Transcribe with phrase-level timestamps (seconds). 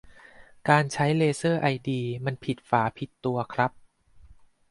[0.69, 3.71] การใช้เลเซอร์ไอดีมันผิดฝาผิดตัวครับ